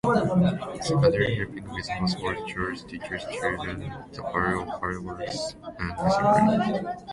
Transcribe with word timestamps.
Secondly, 0.81 1.35
helping 1.35 1.69
with 1.71 1.87
household 1.89 2.35
chores 2.47 2.83
teaches 2.85 3.23
children 3.39 3.93
the 4.11 4.23
value 4.23 4.61
of 4.63 4.67
hard 4.79 5.03
work 5.05 5.21
and 5.77 5.95
discipline. 5.95 6.95